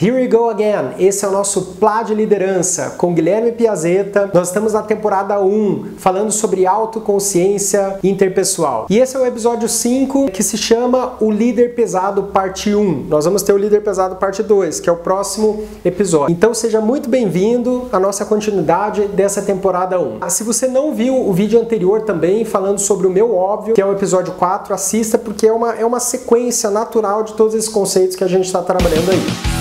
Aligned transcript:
Here 0.00 0.14
we 0.14 0.28
go 0.28 0.48
again. 0.48 0.94
Esse 0.96 1.24
é 1.24 1.28
o 1.28 1.32
nosso 1.32 1.74
Plá 1.80 2.04
de 2.04 2.14
Liderança 2.14 2.90
com 2.96 3.12
Guilherme 3.12 3.50
Piazeta. 3.50 4.30
Nós 4.32 4.46
estamos 4.46 4.72
na 4.72 4.80
temporada 4.80 5.40
1, 5.40 5.94
falando 5.98 6.30
sobre 6.30 6.64
autoconsciência 6.64 7.98
interpessoal. 8.04 8.86
E 8.88 8.96
esse 9.00 9.16
é 9.16 9.18
o 9.18 9.26
episódio 9.26 9.68
5, 9.68 10.30
que 10.30 10.40
se 10.44 10.56
chama 10.56 11.16
O 11.18 11.32
Líder 11.32 11.74
Pesado 11.74 12.22
Parte 12.22 12.72
1. 12.72 13.06
Nós 13.08 13.24
vamos 13.24 13.42
ter 13.42 13.52
o 13.52 13.56
Líder 13.56 13.82
Pesado 13.82 14.14
Parte 14.14 14.40
2, 14.40 14.78
que 14.78 14.88
é 14.88 14.92
o 14.92 14.98
próximo 14.98 15.64
episódio. 15.84 16.32
Então 16.32 16.54
seja 16.54 16.80
muito 16.80 17.08
bem-vindo 17.08 17.88
à 17.90 17.98
nossa 17.98 18.24
continuidade 18.24 19.08
dessa 19.08 19.42
temporada 19.42 19.98
1. 19.98 20.18
Ah, 20.20 20.30
se 20.30 20.44
você 20.44 20.68
não 20.68 20.94
viu 20.94 21.28
o 21.28 21.32
vídeo 21.32 21.60
anterior 21.60 22.02
também, 22.02 22.44
falando 22.44 22.78
sobre 22.78 23.08
o 23.08 23.10
meu 23.10 23.34
óbvio, 23.34 23.74
que 23.74 23.82
é 23.82 23.84
o 23.84 23.90
episódio 23.90 24.32
4, 24.34 24.72
assista 24.72 25.18
porque 25.18 25.48
é 25.48 25.52
uma, 25.52 25.74
é 25.74 25.84
uma 25.84 25.98
sequência 25.98 26.70
natural 26.70 27.24
de 27.24 27.32
todos 27.32 27.52
esses 27.52 27.68
conceitos 27.68 28.14
que 28.14 28.22
a 28.22 28.28
gente 28.28 28.44
está 28.44 28.62
trabalhando 28.62 29.10
aí. 29.10 29.57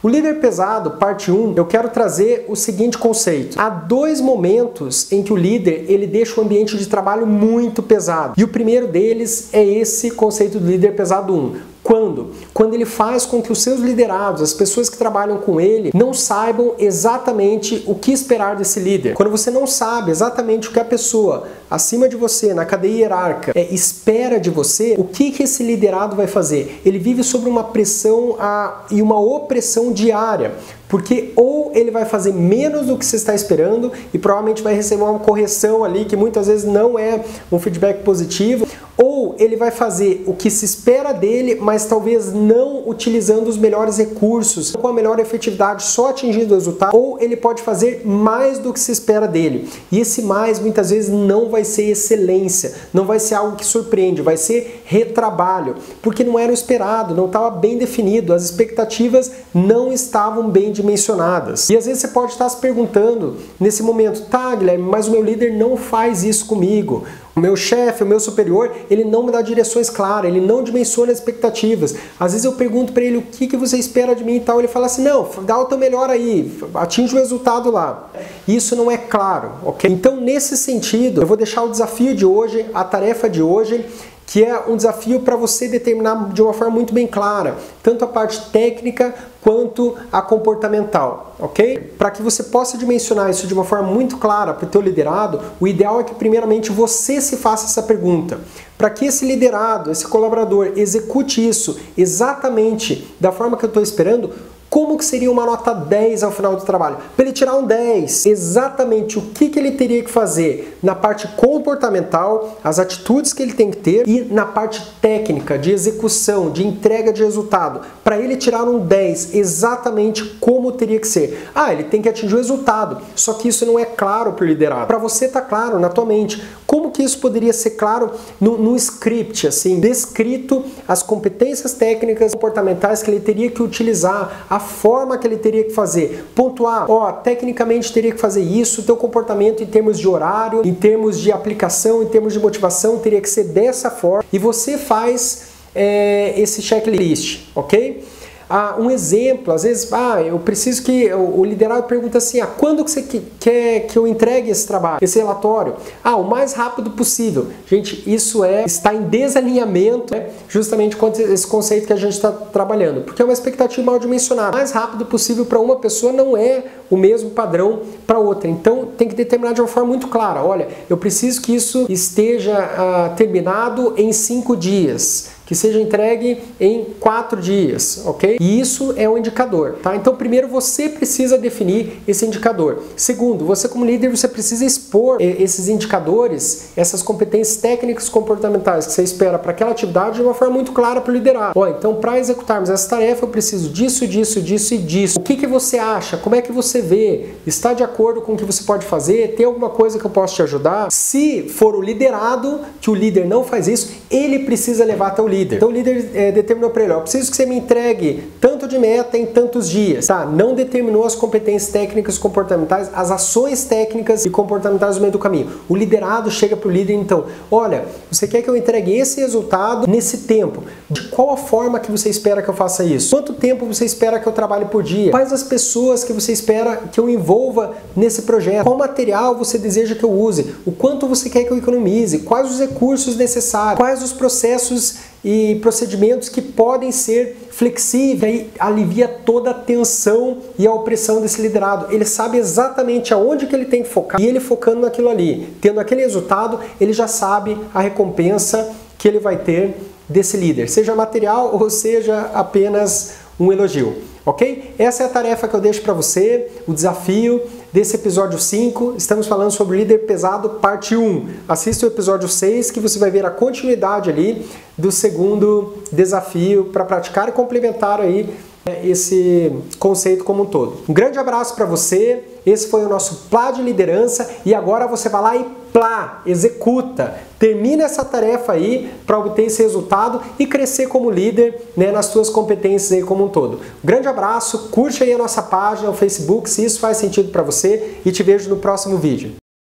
O 0.00 0.08
líder 0.08 0.34
pesado, 0.34 0.92
parte 0.92 1.28
1, 1.28 1.54
eu 1.56 1.66
quero 1.66 1.88
trazer 1.88 2.44
o 2.46 2.54
seguinte 2.54 2.96
conceito. 2.96 3.60
Há 3.60 3.68
dois 3.68 4.20
momentos 4.20 5.10
em 5.10 5.24
que 5.24 5.32
o 5.32 5.36
líder 5.36 5.86
ele 5.88 6.06
deixa 6.06 6.40
o 6.40 6.44
ambiente 6.44 6.78
de 6.78 6.86
trabalho 6.86 7.26
muito 7.26 7.82
pesado. 7.82 8.34
E 8.38 8.44
o 8.44 8.48
primeiro 8.48 8.86
deles 8.86 9.48
é 9.52 9.60
esse 9.60 10.12
conceito 10.12 10.60
do 10.60 10.70
líder 10.70 10.94
pesado 10.94 11.34
1. 11.34 11.56
Quando? 11.88 12.32
Quando 12.52 12.74
ele 12.74 12.84
faz 12.84 13.24
com 13.24 13.40
que 13.40 13.50
os 13.50 13.62
seus 13.62 13.80
liderados, 13.80 14.42
as 14.42 14.52
pessoas 14.52 14.90
que 14.90 14.98
trabalham 14.98 15.38
com 15.38 15.58
ele, 15.58 15.90
não 15.94 16.12
saibam 16.12 16.74
exatamente 16.78 17.82
o 17.86 17.94
que 17.94 18.12
esperar 18.12 18.56
desse 18.56 18.78
líder. 18.78 19.14
Quando 19.14 19.30
você 19.30 19.50
não 19.50 19.66
sabe 19.66 20.10
exatamente 20.10 20.68
o 20.68 20.70
que 20.70 20.78
a 20.78 20.84
pessoa 20.84 21.48
acima 21.70 22.06
de 22.06 22.14
você, 22.14 22.52
na 22.52 22.66
cadeia 22.66 22.92
hierárquica, 22.92 23.58
é, 23.58 23.72
espera 23.72 24.38
de 24.38 24.50
você, 24.50 24.96
o 24.98 25.04
que, 25.04 25.30
que 25.30 25.44
esse 25.44 25.62
liderado 25.62 26.14
vai 26.14 26.26
fazer? 26.26 26.78
Ele 26.84 26.98
vive 26.98 27.24
sob 27.24 27.48
uma 27.48 27.64
pressão 27.64 28.36
a, 28.38 28.84
e 28.90 29.00
uma 29.00 29.18
opressão 29.18 29.90
diária. 29.90 30.56
Porque 30.90 31.32
ou 31.36 31.72
ele 31.74 31.90
vai 31.90 32.04
fazer 32.04 32.34
menos 32.34 32.86
do 32.86 32.98
que 32.98 33.04
você 33.06 33.16
está 33.16 33.34
esperando 33.34 33.92
e 34.12 34.18
provavelmente 34.18 34.62
vai 34.62 34.74
receber 34.74 35.04
uma 35.04 35.18
correção 35.18 35.82
ali 35.82 36.04
que 36.04 36.16
muitas 36.16 36.48
vezes 36.48 36.64
não 36.64 36.98
é 36.98 37.24
um 37.50 37.58
feedback 37.58 38.02
positivo, 38.02 38.66
ou 38.98 39.36
ele 39.38 39.56
vai 39.56 39.70
fazer 39.70 40.24
o 40.26 40.34
que 40.34 40.50
se 40.50 40.64
espera 40.64 41.12
dele, 41.12 41.54
mas 41.60 41.86
talvez 41.86 42.32
não 42.32 42.82
utilizando 42.88 43.46
os 43.46 43.56
melhores 43.56 43.96
recursos, 43.96 44.72
com 44.72 44.88
a 44.88 44.92
melhor 44.92 45.20
efetividade, 45.20 45.84
só 45.84 46.10
atingindo 46.10 46.52
o 46.52 46.56
resultado, 46.56 46.96
ou 46.96 47.16
ele 47.20 47.36
pode 47.36 47.62
fazer 47.62 48.02
mais 48.04 48.58
do 48.58 48.72
que 48.72 48.80
se 48.80 48.90
espera 48.90 49.28
dele. 49.28 49.68
E 49.92 50.00
esse 50.00 50.22
mais 50.22 50.58
muitas 50.58 50.90
vezes 50.90 51.10
não 51.10 51.48
vai 51.48 51.62
ser 51.64 51.84
excelência, 51.84 52.74
não 52.92 53.04
vai 53.04 53.20
ser 53.20 53.36
algo 53.36 53.56
que 53.56 53.64
surpreende, 53.64 54.20
vai 54.20 54.36
ser 54.36 54.82
retrabalho, 54.84 55.76
porque 56.02 56.24
não 56.24 56.38
era 56.38 56.50
o 56.50 56.54
esperado, 56.54 57.14
não 57.14 57.26
estava 57.26 57.50
bem 57.50 57.78
definido, 57.78 58.34
as 58.34 58.42
expectativas 58.42 59.30
não 59.54 59.92
estavam 59.92 60.50
bem 60.50 60.72
dimensionadas. 60.72 61.70
E 61.70 61.76
às 61.76 61.86
vezes 61.86 62.00
você 62.00 62.08
pode 62.08 62.32
estar 62.32 62.48
se 62.48 62.56
perguntando 62.56 63.36
nesse 63.60 63.82
momento, 63.82 64.26
tá, 64.28 64.54
Guilherme, 64.56 64.84
mas 64.84 65.06
o 65.06 65.12
meu 65.12 65.22
líder 65.22 65.52
não 65.52 65.76
faz 65.76 66.24
isso 66.24 66.46
comigo. 66.46 67.04
O 67.38 67.40
meu 67.40 67.54
chefe, 67.54 68.02
o 68.02 68.06
meu 68.06 68.18
superior, 68.18 68.74
ele 68.90 69.04
não 69.04 69.22
me 69.22 69.30
dá 69.30 69.40
direções 69.40 69.88
claras, 69.88 70.28
ele 70.28 70.40
não 70.40 70.60
dimensiona 70.60 71.12
as 71.12 71.18
expectativas. 71.18 71.94
Às 72.18 72.32
vezes 72.32 72.44
eu 72.44 72.54
pergunto 72.54 72.92
para 72.92 73.04
ele 73.04 73.16
o 73.16 73.22
que, 73.22 73.46
que 73.46 73.56
você 73.56 73.78
espera 73.78 74.12
de 74.12 74.24
mim 74.24 74.34
e 74.34 74.40
tal, 74.40 74.58
ele 74.58 74.66
fala 74.66 74.86
assim: 74.86 75.02
não, 75.02 75.28
dá 75.42 75.56
o 75.56 75.66
teu 75.66 75.78
melhor 75.78 76.10
aí, 76.10 76.52
atinge 76.74 77.14
o 77.14 77.18
resultado 77.18 77.70
lá. 77.70 78.10
Isso 78.48 78.74
não 78.74 78.90
é 78.90 78.98
claro, 78.98 79.52
ok? 79.64 79.88
Então, 79.88 80.16
nesse 80.16 80.56
sentido, 80.56 81.22
eu 81.22 81.26
vou 81.28 81.36
deixar 81.36 81.62
o 81.62 81.70
desafio 81.70 82.12
de 82.12 82.26
hoje, 82.26 82.66
a 82.74 82.82
tarefa 82.82 83.30
de 83.30 83.40
hoje, 83.40 83.86
que 84.28 84.44
é 84.44 84.62
um 84.68 84.76
desafio 84.76 85.20
para 85.20 85.36
você 85.36 85.68
determinar 85.68 86.28
de 86.34 86.42
uma 86.42 86.52
forma 86.52 86.74
muito 86.74 86.92
bem 86.92 87.06
clara, 87.06 87.56
tanto 87.82 88.04
a 88.04 88.08
parte 88.08 88.50
técnica 88.50 89.14
quanto 89.40 89.96
a 90.12 90.20
comportamental, 90.20 91.34
ok? 91.38 91.94
Para 91.96 92.10
que 92.10 92.20
você 92.20 92.42
possa 92.42 92.76
dimensionar 92.76 93.30
isso 93.30 93.46
de 93.46 93.54
uma 93.54 93.64
forma 93.64 93.88
muito 93.88 94.18
clara 94.18 94.52
para 94.52 94.66
o 94.66 94.68
teu 94.68 94.82
liderado, 94.82 95.40
o 95.58 95.66
ideal 95.66 96.00
é 96.00 96.04
que 96.04 96.14
primeiramente 96.14 96.70
você 96.70 97.22
se 97.22 97.38
faça 97.38 97.64
essa 97.64 97.82
pergunta. 97.82 98.38
Para 98.76 98.90
que 98.90 99.06
esse 99.06 99.24
liderado, 99.24 99.90
esse 99.90 100.06
colaborador 100.06 100.72
execute 100.76 101.48
isso 101.48 101.80
exatamente 101.96 103.16
da 103.18 103.32
forma 103.32 103.56
que 103.56 103.64
eu 103.64 103.68
estou 103.68 103.82
esperando, 103.82 104.30
como 104.70 104.98
que 104.98 105.04
seria 105.04 105.30
uma 105.30 105.46
nota 105.46 105.72
10 105.72 106.22
ao 106.22 106.30
final 106.30 106.54
do 106.54 106.62
trabalho? 106.62 106.98
Para 107.16 107.24
ele 107.24 107.32
tirar 107.32 107.54
um 107.54 107.64
10, 107.64 108.26
exatamente 108.26 109.18
o 109.18 109.22
que, 109.22 109.48
que 109.48 109.58
ele 109.58 109.72
teria 109.72 110.02
que 110.02 110.10
fazer 110.10 110.78
na 110.82 110.94
parte 110.94 111.26
comportamental, 111.28 112.58
as 112.62 112.78
atitudes 112.78 113.32
que 113.32 113.42
ele 113.42 113.54
tem 113.54 113.70
que 113.70 113.78
ter 113.78 114.06
e 114.06 114.22
na 114.24 114.44
parte 114.44 114.84
técnica, 115.00 115.58
de 115.58 115.72
execução, 115.72 116.50
de 116.50 116.66
entrega 116.66 117.12
de 117.12 117.22
resultado, 117.22 117.80
para 118.04 118.18
ele 118.18 118.36
tirar 118.36 118.64
um 118.64 118.78
10, 118.78 119.34
exatamente 119.34 120.24
como 120.38 120.72
teria 120.72 121.00
que 121.00 121.08
ser. 121.08 121.48
Ah, 121.54 121.72
ele 121.72 121.84
tem 121.84 122.02
que 122.02 122.08
atingir 122.08 122.34
o 122.34 122.38
resultado, 122.38 122.98
só 123.16 123.34
que 123.34 123.48
isso 123.48 123.64
não 123.64 123.78
é 123.78 123.84
claro 123.84 124.32
para 124.34 124.44
o 124.44 124.46
liderado. 124.46 124.86
Para 124.86 124.98
você 124.98 125.28
tá 125.28 125.40
claro 125.40 125.78
na 125.78 125.88
tua 125.88 126.04
mente, 126.04 126.42
como 126.66 126.90
que 126.90 127.02
isso 127.02 127.18
poderia 127.18 127.52
ser 127.52 127.70
claro 127.70 128.12
no, 128.38 128.58
no 128.58 128.76
script, 128.76 129.46
assim, 129.46 129.80
descrito 129.80 130.64
as 130.86 131.02
competências 131.02 131.72
técnicas 131.72 132.32
comportamentais 132.32 133.02
que 133.02 133.10
ele 133.10 133.20
teria 133.20 133.50
que 133.50 133.62
utilizar, 133.62 134.46
a 134.48 134.57
forma 134.58 135.18
que 135.18 135.26
ele 135.26 135.36
teria 135.36 135.64
que 135.64 135.70
fazer. 135.70 136.26
Pontuar, 136.34 136.90
ó, 136.90 137.12
tecnicamente 137.12 137.92
teria 137.92 138.12
que 138.12 138.18
fazer 138.18 138.42
isso, 138.42 138.82
teu 138.82 138.96
comportamento 138.96 139.62
em 139.62 139.66
termos 139.66 139.98
de 139.98 140.08
horário, 140.08 140.62
em 140.64 140.74
termos 140.74 141.18
de 141.18 141.32
aplicação, 141.32 142.02
em 142.02 142.06
termos 142.06 142.32
de 142.32 142.40
motivação, 142.40 142.98
teria 142.98 143.20
que 143.20 143.28
ser 143.28 143.44
dessa 143.44 143.90
forma. 143.90 144.24
E 144.32 144.38
você 144.38 144.78
faz 144.78 145.48
é, 145.74 146.34
esse 146.36 146.62
checklist, 146.62 147.48
ok? 147.54 148.04
Ah, 148.48 148.76
um 148.78 148.90
exemplo, 148.90 149.52
às 149.52 149.62
vezes, 149.62 149.92
ah, 149.92 150.22
eu 150.22 150.38
preciso 150.38 150.82
que 150.82 151.12
o, 151.12 151.44
liderado 151.44 151.82
pergunta 151.82 152.18
assim: 152.18 152.40
ah, 152.40 152.46
quando 152.46 152.82
que 152.84 152.90
você 152.90 153.02
quer 153.38 153.80
que 153.80 153.98
eu 153.98 154.06
entregue 154.06 154.50
esse 154.50 154.66
trabalho, 154.66 154.98
esse 155.02 155.18
relatório? 155.18 155.74
Ah, 156.02 156.16
o 156.16 156.24
mais 156.24 156.54
rápido 156.54 156.90
possível. 156.92 157.48
Gente, 157.66 158.02
isso 158.06 158.42
é 158.42 158.64
está 158.64 158.94
em 158.94 159.02
desalinhamento, 159.02 160.14
né, 160.14 160.30
justamente 160.48 160.96
com 160.96 161.08
esse 161.08 161.46
conceito 161.46 161.86
que 161.86 161.92
a 161.92 161.96
gente 161.96 162.14
está 162.14 162.32
trabalhando, 162.32 163.02
porque 163.02 163.20
é 163.20 163.24
uma 163.24 163.34
expectativa 163.34 163.82
mal 163.82 163.98
dimensionada. 163.98 164.56
O 164.56 164.58
mais 164.58 164.70
rápido 164.70 165.04
possível 165.04 165.44
para 165.44 165.58
uma 165.58 165.76
pessoa 165.76 166.12
não 166.12 166.36
é 166.36 166.64
o 166.90 166.96
mesmo 166.96 167.30
padrão 167.30 167.82
para 168.06 168.18
outra. 168.18 168.48
Então 168.48 168.88
tem 168.96 169.08
que 169.08 169.14
determinar 169.14 169.52
de 169.52 169.60
uma 169.60 169.68
forma 169.68 169.88
muito 169.88 170.08
clara: 170.08 170.42
olha, 170.42 170.68
eu 170.88 170.96
preciso 170.96 171.42
que 171.42 171.54
isso 171.54 171.86
esteja 171.88 172.56
ah, 172.56 173.12
terminado 173.14 173.92
em 173.96 174.12
cinco 174.12 174.56
dias 174.56 175.37
que 175.48 175.54
seja 175.54 175.80
entregue 175.80 176.42
em 176.60 176.84
quatro 177.00 177.40
dias, 177.40 178.02
ok? 178.04 178.36
E 178.38 178.60
isso 178.60 178.92
é 178.98 179.08
um 179.08 179.16
indicador, 179.16 179.78
tá? 179.82 179.96
Então, 179.96 180.14
primeiro 180.14 180.46
você 180.46 180.90
precisa 180.90 181.38
definir 181.38 182.02
esse 182.06 182.26
indicador. 182.26 182.82
Segundo, 182.94 183.46
você 183.46 183.66
como 183.66 183.82
líder 183.82 184.10
você 184.10 184.28
precisa 184.28 184.62
expor 184.66 185.16
eh, 185.18 185.36
esses 185.38 185.66
indicadores, 185.66 186.72
essas 186.76 187.02
competências 187.02 187.56
técnicas 187.56 188.10
comportamentais 188.10 188.84
que 188.84 188.92
você 188.92 189.02
espera 189.02 189.38
para 189.38 189.52
aquela 189.52 189.70
atividade 189.70 190.16
de 190.16 190.22
uma 190.22 190.34
forma 190.34 190.52
muito 190.52 190.72
clara 190.72 191.00
para 191.00 191.14
liderar. 191.14 191.52
Ó, 191.54 191.66
então, 191.66 191.94
para 191.94 192.18
executarmos 192.18 192.68
essa 192.68 192.86
tarefa, 192.86 193.24
eu 193.24 193.30
preciso 193.30 193.70
disso, 193.70 194.06
disso, 194.06 194.42
disso 194.42 194.74
e 194.74 194.78
disso. 194.78 195.18
O 195.18 195.22
que, 195.22 195.34
que 195.34 195.46
você 195.46 195.78
acha? 195.78 196.18
Como 196.18 196.36
é 196.36 196.42
que 196.42 196.52
você 196.52 196.82
vê? 196.82 197.30
Está 197.46 197.72
de 197.72 197.82
acordo 197.82 198.20
com 198.20 198.34
o 198.34 198.36
que 198.36 198.44
você 198.44 198.64
pode 198.64 198.84
fazer? 198.84 199.34
Tem 199.34 199.46
alguma 199.46 199.70
coisa 199.70 199.98
que 199.98 200.04
eu 200.04 200.10
posso 200.10 200.34
te 200.34 200.42
ajudar? 200.42 200.92
Se 200.92 201.48
for 201.48 201.74
o 201.74 201.80
liderado, 201.80 202.60
que 202.82 202.90
o 202.90 202.94
líder 202.94 203.26
não 203.26 203.42
faz 203.42 203.66
isso, 203.66 203.92
ele 204.10 204.40
precisa 204.40 204.84
levar 204.84 205.06
até 205.06 205.22
o 205.22 205.26
líder 205.26 205.37
líder. 205.38 205.56
Então 205.56 205.68
o 205.68 205.72
líder 205.72 206.10
é, 206.14 206.32
determinou 206.32 206.70
para 206.70 206.82
ele, 206.84 206.92
ó, 206.92 207.00
preciso 207.00 207.30
que 207.30 207.36
você 207.36 207.46
me 207.46 207.56
entregue 207.56 208.24
tanto 208.40 208.66
de 208.66 208.78
meta 208.78 209.16
em 209.16 209.26
tantos 209.26 209.68
dias. 209.68 210.06
Tá, 210.06 210.24
não 210.24 210.54
determinou 210.54 211.04
as 211.04 211.14
competências 211.14 211.70
técnicas 211.70 212.18
comportamentais, 212.18 212.90
as 212.92 213.10
ações 213.10 213.64
técnicas 213.64 214.24
e 214.24 214.30
comportamentais 214.30 214.96
no 214.96 215.02
meio 215.02 215.12
do 215.12 215.18
caminho. 215.18 215.50
O 215.68 215.76
liderado 215.76 216.30
chega 216.30 216.56
para 216.56 216.68
o 216.68 216.70
líder 216.70 216.94
então, 216.94 217.26
olha, 217.50 217.84
você 218.10 218.26
quer 218.26 218.42
que 218.42 218.50
eu 218.50 218.56
entregue 218.56 218.96
esse 218.96 219.20
resultado 219.20 219.88
nesse 219.88 220.18
tempo? 220.18 220.62
De 220.90 221.08
qual 221.08 221.30
a 221.30 221.36
forma 221.36 221.78
que 221.78 221.90
você 221.90 222.08
espera 222.08 222.42
que 222.42 222.48
eu 222.48 222.54
faça 222.54 222.84
isso? 222.84 223.14
Quanto 223.14 223.34
tempo 223.34 223.66
você 223.66 223.84
espera 223.84 224.18
que 224.18 224.26
eu 224.26 224.32
trabalhe 224.32 224.66
por 224.66 224.82
dia? 224.82 225.10
Quais 225.10 225.32
as 225.32 225.42
pessoas 225.42 226.04
que 226.04 226.12
você 226.12 226.32
espera 226.32 226.76
que 226.90 226.98
eu 226.98 227.08
envolva 227.08 227.74
nesse 227.96 228.22
projeto? 228.22 228.64
Qual 228.64 228.76
material 228.76 229.36
você 229.36 229.58
deseja 229.58 229.94
que 229.94 230.04
eu 230.04 230.12
use? 230.12 230.54
O 230.66 230.72
quanto 230.72 231.06
você 231.06 231.28
quer 231.28 231.44
que 231.44 231.50
eu 231.50 231.58
economize? 231.58 232.20
Quais 232.20 232.50
os 232.50 232.58
recursos 232.58 233.16
necessários? 233.16 233.78
Quais 233.78 234.02
os 234.02 234.12
processos 234.12 234.96
e 235.24 235.58
procedimentos 235.60 236.28
que 236.28 236.40
podem 236.40 236.92
ser 236.92 237.48
flexíveis 237.50 238.42
e 238.42 238.50
alivia 238.58 239.08
toda 239.08 239.50
a 239.50 239.54
tensão 239.54 240.38
e 240.58 240.66
a 240.66 240.72
opressão 240.72 241.20
desse 241.20 241.42
liderado. 241.42 241.92
Ele 241.92 242.04
sabe 242.04 242.38
exatamente 242.38 243.12
aonde 243.12 243.46
que 243.46 243.54
ele 243.54 243.64
tem 243.64 243.82
que 243.82 243.88
focar 243.88 244.20
e 244.20 244.26
ele 244.26 244.40
focando 244.40 244.80
naquilo 244.80 245.08
ali, 245.08 245.54
tendo 245.60 245.80
aquele 245.80 246.02
resultado, 246.02 246.60
ele 246.80 246.92
já 246.92 247.08
sabe 247.08 247.58
a 247.74 247.80
recompensa 247.80 248.72
que 248.96 249.08
ele 249.08 249.18
vai 249.18 249.36
ter 249.36 249.76
desse 250.08 250.36
líder, 250.36 250.68
seja 250.68 250.94
material 250.94 251.50
ou 251.60 251.68
seja 251.68 252.30
apenas 252.32 253.14
um 253.38 253.52
elogio, 253.52 253.96
ok? 254.24 254.74
Essa 254.78 255.04
é 255.04 255.06
a 255.06 255.08
tarefa 255.08 255.46
que 255.46 255.54
eu 255.54 255.60
deixo 255.60 255.82
para 255.82 255.92
você, 255.92 256.48
o 256.66 256.72
desafio 256.72 257.40
desse 257.72 257.96
episódio 257.96 258.38
5. 258.38 258.94
Estamos 258.96 259.26
falando 259.26 259.50
sobre 259.50 259.78
líder 259.78 259.98
pesado, 259.98 260.50
parte 260.50 260.96
1. 260.96 261.28
Assista 261.48 261.86
o 261.86 261.88
episódio 261.88 262.28
6 262.28 262.70
que 262.70 262.80
você 262.80 262.98
vai 262.98 263.10
ver 263.10 263.26
a 263.26 263.30
continuidade 263.30 264.10
ali 264.10 264.46
do 264.76 264.90
segundo 264.90 265.74
desafio 265.92 266.66
para 266.66 266.84
praticar 266.84 267.28
e 267.28 267.32
complementar 267.32 268.00
aí 268.00 268.28
é, 268.64 268.86
esse 268.86 269.52
conceito 269.78 270.24
como 270.24 270.44
um 270.44 270.46
todo. 270.46 270.78
Um 270.88 270.92
grande 270.92 271.18
abraço 271.18 271.54
para 271.54 271.64
você. 271.64 272.24
Esse 272.46 272.68
foi 272.68 272.84
o 272.84 272.88
nosso 272.88 273.26
Plá 273.30 273.50
de 273.50 273.62
liderança 273.62 274.28
e 274.44 274.54
agora 274.54 274.86
você 274.86 275.08
vai 275.08 275.22
lá 275.22 275.36
e 275.36 275.46
Plá, 275.78 276.22
executa. 276.26 277.20
Termina 277.38 277.84
essa 277.84 278.04
tarefa 278.04 278.52
aí 278.52 278.92
para 279.06 279.16
obter 279.16 279.44
esse 279.44 279.62
resultado 279.62 280.20
e 280.36 280.44
crescer 280.44 280.88
como 280.88 281.08
líder 281.08 281.70
né, 281.76 281.92
nas 281.92 282.06
suas 282.06 282.28
competências 282.28 282.90
aí 282.90 283.04
como 283.04 283.26
um 283.26 283.28
todo. 283.28 283.60
Grande 283.84 284.08
abraço, 284.08 284.70
curte 284.70 285.04
aí 285.04 285.12
a 285.12 285.18
nossa 285.18 285.40
página, 285.40 285.88
o 285.88 285.94
Facebook, 285.94 286.50
se 286.50 286.64
isso 286.64 286.80
faz 286.80 286.96
sentido 286.96 287.30
para 287.30 287.44
você 287.44 288.00
e 288.04 288.10
te 288.10 288.24
vejo 288.24 288.50
no 288.50 288.56
próximo 288.56 288.96
vídeo. 288.96 289.37